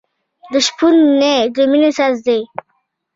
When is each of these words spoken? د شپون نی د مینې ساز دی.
د 0.51 0.53
شپون 0.65 0.95
نی 1.19 1.35
د 1.55 1.57
مینې 1.71 1.91
ساز 1.97 2.15
دی. 2.27 2.41